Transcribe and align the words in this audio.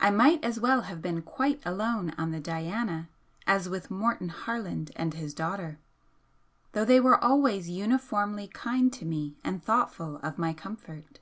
I 0.00 0.10
might 0.10 0.42
as 0.44 0.58
well 0.58 0.80
have 0.80 1.00
been 1.00 1.22
quite 1.22 1.62
alone 1.64 2.12
on 2.18 2.32
the 2.32 2.40
'Diana' 2.40 3.08
as 3.46 3.68
with 3.68 3.88
Morton 3.88 4.28
Harland 4.30 4.90
and 4.96 5.14
his 5.14 5.32
daughter, 5.32 5.78
though 6.72 6.84
they 6.84 6.98
were 6.98 7.22
always 7.22 7.70
uniformly 7.70 8.48
kind 8.48 8.92
to 8.94 9.04
me 9.04 9.36
and 9.44 9.62
thoughtful 9.62 10.16
of 10.24 10.38
my 10.38 10.54
comfort. 10.54 11.20